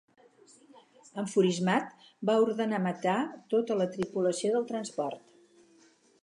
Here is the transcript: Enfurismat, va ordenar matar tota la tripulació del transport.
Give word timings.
Enfurismat, 1.23 1.93
va 2.29 2.37
ordenar 2.45 2.79
matar 2.87 3.19
tota 3.55 3.79
la 3.83 3.89
tripulació 3.97 4.55
del 4.57 4.67
transport. 4.73 5.89